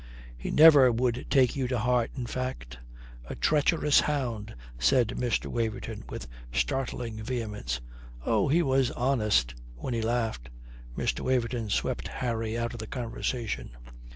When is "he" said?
0.35-0.49, 8.47-8.63, 9.93-10.01